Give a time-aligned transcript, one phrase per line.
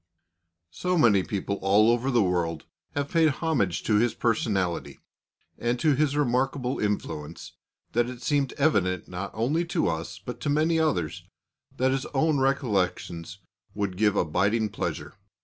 [0.71, 2.65] So many people all over the world
[2.95, 4.99] have paid homage to his personality,
[5.59, 7.51] and to his remarkable influence,
[7.91, 11.25] that it seemed evident not only to us but to many others,
[11.77, 13.41] that his own recollections
[13.75, 15.13] would give abiding pleasure.